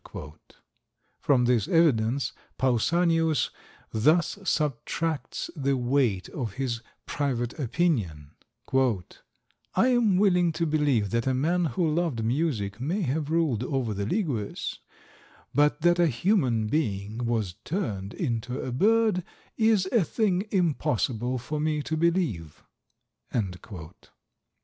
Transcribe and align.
From 1.19 1.45
this 1.45 1.67
evidence 1.67 2.33
Pausanius 2.57 3.51
thus 3.91 4.39
subtracts 4.43 5.51
the 5.55 5.77
weight 5.77 6.27
of 6.29 6.53
his 6.53 6.81
private 7.05 7.53
opinion: 7.59 8.31
"I 9.75 9.89
am 9.89 10.17
willing 10.17 10.53
to 10.53 10.65
believe 10.65 11.11
that 11.11 11.27
a 11.27 11.35
man 11.35 11.65
who 11.65 11.87
loved 11.87 12.23
music 12.23 12.81
may 12.81 13.01
have 13.03 13.29
ruled 13.29 13.63
over 13.63 13.93
the 13.93 14.07
Ligyes, 14.07 14.79
but 15.53 15.81
that 15.81 15.99
a 15.99 16.07
human 16.07 16.65
being 16.65 17.23
was 17.27 17.53
turned 17.63 18.15
into 18.15 18.59
a 18.59 18.71
bird 18.71 19.23
is 19.55 19.85
a 19.91 20.03
thing 20.03 20.47
impossible 20.49 21.37
for 21.37 21.59
me 21.59 21.83
to 21.83 21.95
believe." 21.95 22.63